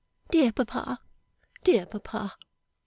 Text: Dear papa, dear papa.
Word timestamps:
Dear 0.31 0.51
papa, 0.51 0.99
dear 1.63 1.85
papa. 1.85 2.35